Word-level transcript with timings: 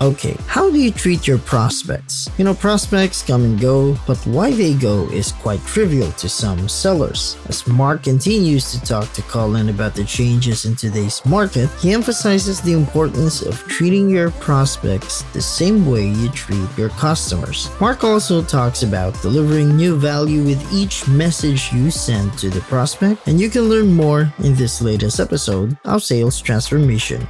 Okay, 0.00 0.36
how 0.46 0.70
do 0.70 0.78
you 0.78 0.92
treat 0.92 1.26
your 1.26 1.38
prospects? 1.38 2.30
You 2.38 2.44
know, 2.44 2.54
prospects 2.54 3.20
come 3.20 3.42
and 3.42 3.60
go, 3.60 3.98
but 4.06 4.16
why 4.28 4.52
they 4.52 4.74
go 4.74 5.08
is 5.08 5.32
quite 5.32 5.60
trivial 5.66 6.12
to 6.12 6.28
some 6.28 6.68
sellers. 6.68 7.36
As 7.48 7.66
Mark 7.66 8.04
continues 8.04 8.70
to 8.70 8.80
talk 8.82 9.12
to 9.14 9.22
Collin 9.22 9.70
about 9.70 9.96
the 9.96 10.04
changes 10.04 10.66
in 10.66 10.76
today's 10.76 11.20
market, 11.26 11.68
he 11.80 11.92
emphasizes 11.92 12.60
the 12.60 12.74
importance 12.74 13.42
of 13.42 13.58
treating 13.66 14.08
your 14.08 14.30
prospects 14.30 15.22
the 15.32 15.42
same 15.42 15.84
way 15.84 16.06
you 16.06 16.28
treat 16.28 16.68
your 16.78 16.90
customers. 16.90 17.68
Mark 17.80 18.04
also 18.04 18.40
talks 18.40 18.84
about 18.84 19.20
delivering 19.20 19.76
new 19.76 19.96
value 19.98 20.44
with 20.44 20.72
each 20.72 21.08
message 21.08 21.72
you 21.72 21.90
send 21.90 22.38
to 22.38 22.50
the 22.50 22.60
prospect, 22.62 23.26
and 23.26 23.40
you 23.40 23.50
can 23.50 23.62
learn 23.62 23.92
more 23.92 24.32
in 24.44 24.54
this 24.54 24.80
latest 24.80 25.18
episode 25.18 25.76
of 25.84 26.04
Sales 26.04 26.40
Transformation 26.40 27.26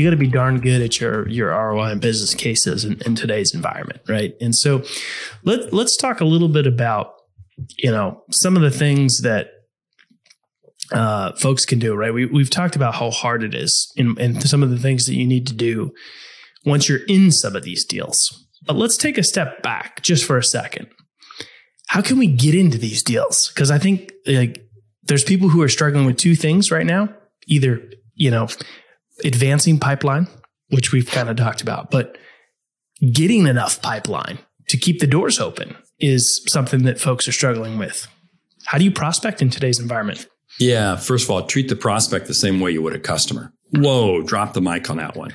you 0.00 0.06
got 0.06 0.10
to 0.10 0.16
be 0.16 0.26
darn 0.26 0.60
good 0.60 0.80
at 0.80 0.98
your 0.98 1.28
your 1.28 1.50
ROI 1.50 1.92
and 1.92 2.00
business 2.00 2.34
cases 2.34 2.84
in, 2.84 3.00
in, 3.02 3.14
today's 3.14 3.54
environment, 3.54 4.00
right? 4.08 4.34
And 4.40 4.54
so 4.56 4.82
let 5.44 5.72
let's 5.72 5.96
talk 5.96 6.20
a 6.20 6.24
little 6.24 6.48
bit 6.48 6.66
about 6.66 7.12
you 7.78 7.90
know 7.90 8.22
some 8.30 8.56
of 8.56 8.62
the 8.62 8.70
things 8.70 9.20
that 9.20 9.48
uh, 10.92 11.32
folks 11.36 11.64
can 11.64 11.78
do, 11.78 11.94
right? 11.94 12.12
We 12.12 12.26
we've 12.26 12.50
talked 12.50 12.76
about 12.76 12.94
how 12.94 13.10
hard 13.10 13.44
it 13.44 13.54
is 13.54 13.92
and, 13.96 14.18
and 14.18 14.42
some 14.42 14.62
of 14.62 14.70
the 14.70 14.78
things 14.78 15.06
that 15.06 15.14
you 15.14 15.26
need 15.26 15.46
to 15.48 15.54
do 15.54 15.92
once 16.64 16.88
you're 16.88 17.04
in 17.06 17.30
some 17.30 17.54
of 17.54 17.62
these 17.62 17.84
deals. 17.84 18.48
But 18.66 18.76
let's 18.76 18.96
take 18.96 19.18
a 19.18 19.22
step 19.22 19.62
back 19.62 20.02
just 20.02 20.24
for 20.24 20.36
a 20.36 20.44
second. 20.44 20.88
How 21.88 22.02
can 22.02 22.18
we 22.18 22.26
get 22.26 22.54
into 22.54 22.78
these 22.78 23.02
deals? 23.02 23.48
Because 23.48 23.70
I 23.70 23.78
think 23.78 24.12
like 24.26 24.62
there's 25.02 25.24
people 25.24 25.48
who 25.48 25.62
are 25.62 25.68
struggling 25.68 26.06
with 26.06 26.16
two 26.16 26.34
things 26.34 26.70
right 26.70 26.86
now. 26.86 27.08
Either 27.46 27.82
you 28.14 28.30
know 28.30 28.48
advancing 29.24 29.78
pipeline, 29.78 30.26
which 30.68 30.92
we've 30.92 31.10
kind 31.10 31.28
of 31.28 31.36
talked 31.36 31.62
about, 31.62 31.90
but 31.90 32.18
getting 33.12 33.46
enough 33.46 33.80
pipeline 33.82 34.38
to 34.68 34.76
keep 34.76 35.00
the 35.00 35.06
doors 35.06 35.40
open 35.40 35.76
is 35.98 36.42
something 36.48 36.84
that 36.84 37.00
folks 37.00 37.26
are 37.28 37.32
struggling 37.32 37.78
with. 37.78 38.06
How 38.66 38.78
do 38.78 38.84
you 38.84 38.90
prospect 38.90 39.42
in 39.42 39.50
today's 39.50 39.80
environment? 39.80 40.26
Yeah, 40.58 40.96
first 40.96 41.24
of 41.24 41.30
all, 41.30 41.46
treat 41.46 41.68
the 41.68 41.76
prospect 41.76 42.26
the 42.26 42.34
same 42.34 42.60
way 42.60 42.70
you 42.70 42.82
would 42.82 42.94
a 42.94 42.98
customer. 42.98 43.52
Whoa, 43.72 44.22
drop 44.22 44.52
the 44.52 44.60
mic 44.60 44.90
on 44.90 44.96
that 44.96 45.16
one. 45.16 45.32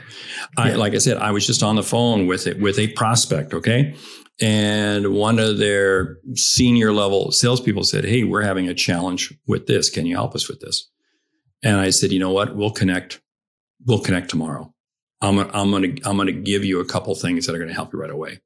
I, 0.58 0.73
like 0.73 0.94
I 0.94 0.97
said, 0.97 1.17
I 1.17 1.31
was 1.31 1.47
just 1.47 1.63
on 1.63 1.75
the 1.75 1.83
phone 1.83 2.28
with 2.28 2.47
it 2.47 2.59
with 2.59 2.78
a 2.78 2.89
prospect, 2.89 3.53
okay? 3.53 3.95
And 4.41 5.13
one 5.13 5.39
of 5.39 5.58
their 5.58 6.17
senior 6.36 6.91
level 6.91 7.31
salespeople 7.31 7.86
said, 7.86 8.03
Hey, 8.03 8.23
we're 8.23 8.41
having 8.41 8.67
a 8.67 8.73
challenge 8.73 9.33
with 9.47 9.67
this. 9.67 9.89
Can 9.89 10.06
you 10.06 10.16
help 10.16 10.36
us 10.36 10.50
with 10.50 10.59
this? 10.59 10.89
And 11.63 11.78
I 11.78 11.89
said, 11.89 12.11
you 12.11 12.19
know 12.19 12.31
what? 12.31 12.56
We'll 12.56 12.72
connect 12.72 13.22
we'll 13.86 14.00
connect 14.00 14.30
tomorrow. 14.30 14.73
I'm 15.22 15.38
gonna, 15.38 15.50
I'm 15.53 15.72
gonna, 15.72 15.94
I'm 16.03 16.17
gonna 16.17 16.31
give 16.31 16.66
you 16.66 16.80
a 16.80 16.86
couple 16.86 17.16
things 17.16 17.45
that 17.45 17.55
are 17.55 17.59
gonna 17.59 17.73
help 17.73 17.94
you 17.94 18.00
right 18.00 18.09
away. 18.09 18.39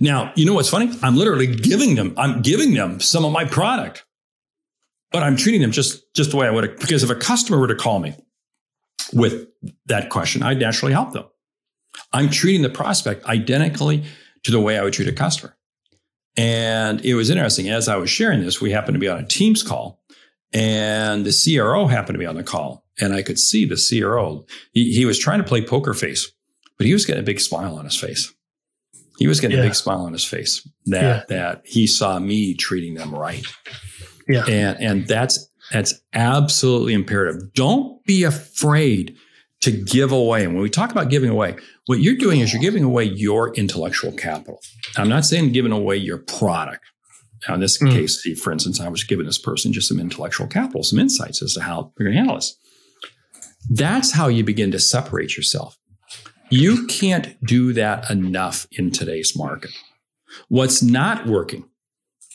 Now, 0.00 0.32
you 0.36 0.44
know 0.44 0.54
what's 0.54 0.68
funny? 0.68 0.92
I'm 1.02 1.16
literally 1.16 1.46
giving 1.46 1.94
them, 1.94 2.14
I'm 2.16 2.42
giving 2.42 2.74
them 2.74 3.00
some 3.00 3.24
of 3.24 3.32
my 3.32 3.44
product, 3.44 4.04
but 5.10 5.22
I'm 5.22 5.36
treating 5.36 5.60
them 5.60 5.72
just, 5.72 6.14
just 6.14 6.30
the 6.30 6.36
way 6.36 6.46
I 6.46 6.50
would, 6.50 6.78
because 6.78 7.02
if 7.02 7.10
a 7.10 7.14
customer 7.14 7.58
were 7.58 7.68
to 7.68 7.74
call 7.74 7.98
me 7.98 8.14
with 9.12 9.48
that 9.86 10.10
question, 10.10 10.42
I'd 10.42 10.58
naturally 10.58 10.92
help 10.92 11.12
them. 11.12 11.24
I'm 12.12 12.30
treating 12.30 12.62
the 12.62 12.70
prospect 12.70 13.24
identically 13.26 14.04
to 14.44 14.50
the 14.50 14.60
way 14.60 14.78
I 14.78 14.82
would 14.82 14.92
treat 14.92 15.08
a 15.08 15.12
customer. 15.12 15.56
And 16.36 17.04
it 17.04 17.14
was 17.14 17.28
interesting. 17.30 17.68
As 17.68 17.88
I 17.88 17.96
was 17.96 18.08
sharing 18.08 18.40
this, 18.40 18.60
we 18.60 18.70
happened 18.70 18.94
to 18.94 18.98
be 18.98 19.08
on 19.08 19.18
a 19.18 19.26
Teams 19.26 19.62
call 19.62 20.02
and 20.52 21.24
the 21.24 21.32
CRO 21.32 21.86
happened 21.86 22.14
to 22.14 22.18
be 22.18 22.26
on 22.26 22.36
the 22.36 22.42
call 22.42 22.84
and 23.02 23.12
I 23.12 23.22
could 23.22 23.38
see 23.38 23.64
the 23.64 23.76
CRO. 23.76 24.46
He, 24.72 24.92
he 24.94 25.04
was 25.04 25.18
trying 25.18 25.38
to 25.38 25.44
play 25.44 25.60
poker 25.60 25.92
face, 25.92 26.30
but 26.78 26.86
he 26.86 26.92
was 26.92 27.04
getting 27.04 27.22
a 27.22 27.26
big 27.26 27.40
smile 27.40 27.76
on 27.76 27.84
his 27.84 27.96
face. 27.96 28.32
He 29.18 29.26
was 29.26 29.40
getting 29.40 29.56
yeah. 29.56 29.64
a 29.64 29.66
big 29.66 29.74
smile 29.74 30.02
on 30.02 30.12
his 30.12 30.24
face 30.24 30.66
that 30.86 31.02
yeah. 31.02 31.36
that 31.36 31.62
he 31.64 31.86
saw 31.86 32.18
me 32.18 32.54
treating 32.54 32.94
them 32.94 33.14
right. 33.14 33.44
Yeah. 34.28 34.44
And 34.46 34.80
and 34.80 35.06
that's 35.06 35.50
that's 35.72 35.94
absolutely 36.12 36.94
imperative. 36.94 37.52
Don't 37.54 38.02
be 38.04 38.24
afraid 38.24 39.16
to 39.62 39.70
give 39.70 40.12
away. 40.12 40.44
And 40.44 40.54
when 40.54 40.62
we 40.62 40.70
talk 40.70 40.90
about 40.90 41.08
giving 41.08 41.30
away, 41.30 41.56
what 41.86 42.00
you're 42.00 42.16
doing 42.16 42.40
is 42.40 42.52
you're 42.52 42.62
giving 42.62 42.84
away 42.84 43.04
your 43.04 43.54
intellectual 43.54 44.12
capital. 44.12 44.60
I'm 44.96 45.08
not 45.08 45.24
saying 45.24 45.52
giving 45.52 45.72
away 45.72 45.96
your 45.96 46.18
product. 46.18 46.84
Now, 47.46 47.54
in 47.54 47.60
this 47.60 47.80
mm. 47.80 47.90
case, 47.92 48.26
for 48.40 48.52
instance, 48.52 48.80
I 48.80 48.88
was 48.88 49.04
giving 49.04 49.26
this 49.26 49.38
person 49.38 49.72
just 49.72 49.88
some 49.88 50.00
intellectual 50.00 50.46
capital, 50.46 50.82
some 50.82 50.98
insights 50.98 51.42
as 51.42 51.54
to 51.54 51.60
how 51.60 51.92
we're 51.98 52.06
going 52.06 52.14
to 52.14 52.18
handle 52.18 52.36
this. 52.36 52.56
That's 53.70 54.12
how 54.12 54.28
you 54.28 54.44
begin 54.44 54.70
to 54.72 54.78
separate 54.78 55.36
yourself. 55.36 55.78
You 56.50 56.86
can't 56.86 57.42
do 57.44 57.72
that 57.72 58.10
enough 58.10 58.66
in 58.72 58.90
today's 58.90 59.36
market. 59.36 59.70
What's 60.48 60.82
not 60.82 61.26
working 61.26 61.64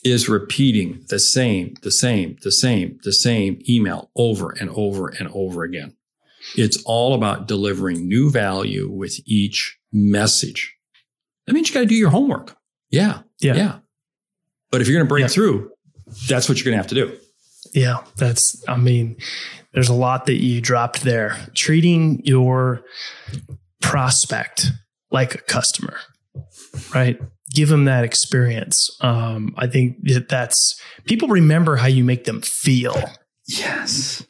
is 0.04 0.30
repeating 0.30 1.04
the 1.10 1.20
same, 1.20 1.76
the 1.82 1.92
same, 1.92 2.38
the 2.42 2.52
same, 2.52 3.00
the 3.04 3.14
same 3.14 3.62
email 3.68 4.10
over 4.16 4.56
and 4.60 4.70
over 4.72 5.10
and 5.10 5.30
over 5.34 5.64
again. 5.64 5.96
It's 6.56 6.82
all 6.86 7.14
about 7.14 7.48
delivering 7.48 8.08
new 8.08 8.32
value 8.32 8.90
with 8.90 9.20
each 9.26 9.78
message. 9.92 10.76
That 11.46 11.54
means 11.54 11.70
you 11.70 11.74
got 11.74 11.82
to 11.82 11.86
do 11.86 11.96
your 11.96 12.10
homework. 12.10 12.56
Yeah. 12.90 13.22
Yeah. 13.40 13.56
Yeah. 13.56 13.80
But 14.72 14.82
if 14.82 14.88
you're 14.88 14.98
going 14.98 15.06
to 15.06 15.10
break 15.10 15.24
yeah. 15.24 15.28
through, 15.28 15.72
that's 16.28 16.48
what 16.48 16.58
you're 16.58 16.66
going 16.66 16.74
to 16.74 16.78
have 16.78 16.88
to 16.88 16.96
do. 16.96 17.18
Yeah. 17.74 18.04
That's, 18.18 18.64
I 18.68 18.78
mean, 18.78 19.18
there's 19.74 19.90
a 19.90 19.94
lot 19.94 20.26
that 20.26 20.42
you 20.42 20.62
dropped 20.62 21.04
there. 21.04 21.38
Treating 21.56 22.22
your 22.24 22.84
prospect 23.82 24.72
like 25.12 25.36
a 25.36 25.40
customer, 25.40 25.98
right? 26.94 27.20
Give 27.54 27.70
them 27.70 27.86
that 27.86 28.04
experience. 28.04 28.90
Um, 29.02 29.54
I 29.58 29.68
think 29.68 29.98
that 30.04 30.30
that's 30.30 30.80
people 31.06 31.30
remember 31.30 31.78
how 31.78 31.88
you 31.88 32.04
make 32.04 32.26
them 32.26 32.42
feel. 32.42 33.02
Yes. 33.48 34.24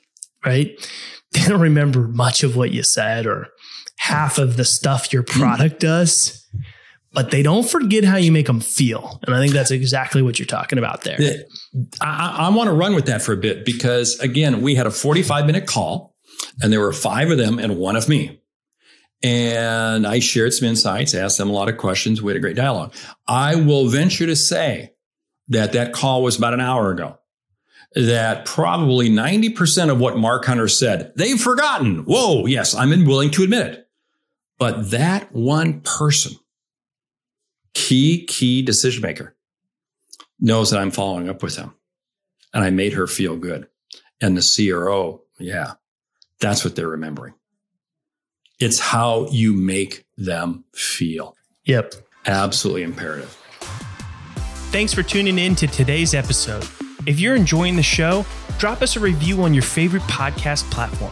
Right. 0.45 0.71
They 1.31 1.41
don't 1.41 1.61
remember 1.61 2.07
much 2.07 2.43
of 2.43 2.55
what 2.55 2.71
you 2.71 2.83
said 2.83 3.25
or 3.25 3.47
half 3.97 4.37
of 4.37 4.55
the 4.55 4.63
stuff 4.63 5.11
your 5.11 5.23
product 5.23 5.79
does 5.79 6.47
but 7.13 7.31
they 7.31 7.41
don't 7.41 7.67
forget 7.67 8.03
how 8.03 8.17
you 8.17 8.31
make 8.31 8.47
them 8.47 8.59
feel. 8.59 9.19
And 9.25 9.35
I 9.35 9.39
think 9.39 9.53
that's 9.53 9.71
exactly 9.71 10.21
what 10.21 10.39
you're 10.39 10.45
talking 10.45 10.77
about 10.77 11.01
there. 11.01 11.17
I, 12.01 12.47
I 12.47 12.49
want 12.49 12.67
to 12.67 12.73
run 12.73 12.95
with 12.95 13.05
that 13.05 13.21
for 13.21 13.33
a 13.33 13.37
bit 13.37 13.65
because, 13.65 14.19
again, 14.19 14.61
we 14.61 14.75
had 14.75 14.87
a 14.87 14.91
45 14.91 15.45
minute 15.45 15.65
call 15.65 16.15
and 16.61 16.71
there 16.71 16.79
were 16.79 16.93
five 16.93 17.31
of 17.31 17.37
them 17.37 17.59
and 17.59 17.77
one 17.77 17.95
of 17.95 18.09
me. 18.09 18.41
And 19.23 20.05
I 20.05 20.19
shared 20.19 20.53
some 20.53 20.67
insights, 20.67 21.15
asked 21.15 21.37
them 21.37 21.49
a 21.49 21.53
lot 21.53 21.69
of 21.69 21.77
questions. 21.77 22.21
We 22.21 22.31
had 22.31 22.37
a 22.37 22.41
great 22.41 22.55
dialogue. 22.55 22.93
I 23.27 23.55
will 23.55 23.87
venture 23.87 24.27
to 24.27 24.35
say 24.35 24.93
that 25.47 25.73
that 25.73 25.93
call 25.93 26.21
was 26.21 26.37
about 26.37 26.53
an 26.53 26.61
hour 26.61 26.91
ago. 26.91 27.17
That 27.95 28.45
probably 28.45 29.09
90% 29.09 29.89
of 29.89 29.99
what 29.99 30.17
Mark 30.17 30.45
Hunter 30.45 30.67
said, 30.67 31.13
they've 31.15 31.39
forgotten. 31.39 32.03
Whoa, 32.03 32.45
yes, 32.45 32.75
I'm 32.75 32.89
willing 33.05 33.31
to 33.31 33.43
admit 33.43 33.65
it. 33.65 33.87
But 34.59 34.91
that 34.91 35.31
one 35.31 35.81
person 35.81 36.33
key, 37.77 38.25
key 38.25 38.63
decision 38.63 39.03
maker 39.03 39.35
knows 40.39 40.71
that 40.71 40.79
I'm 40.79 40.89
following 40.89 41.29
up 41.29 41.43
with 41.43 41.55
him. 41.55 41.75
And 42.53 42.63
I 42.63 42.71
made 42.71 42.93
her 42.93 43.05
feel 43.05 43.37
good. 43.37 43.67
And 44.19 44.35
the 44.35 44.41
CRO, 44.41 45.21
yeah, 45.37 45.73
that's 46.39 46.65
what 46.65 46.75
they're 46.75 46.87
remembering. 46.87 47.35
It's 48.59 48.79
how 48.79 49.27
you 49.29 49.53
make 49.53 50.05
them 50.17 50.65
feel. 50.73 51.35
Yep. 51.65 51.93
Absolutely 52.25 52.81
imperative. 52.81 53.29
Thanks 54.71 54.91
for 54.91 55.03
tuning 55.03 55.37
in 55.37 55.53
to 55.55 55.67
today's 55.67 56.15
episode. 56.15 56.67
If 57.05 57.19
you're 57.19 57.35
enjoying 57.35 57.75
the 57.75 57.83
show, 57.83 58.25
drop 58.57 58.81
us 58.81 58.95
a 58.95 58.99
review 58.99 59.43
on 59.43 59.53
your 59.53 59.63
favorite 59.63 60.03
podcast 60.03 60.69
platform. 60.71 61.11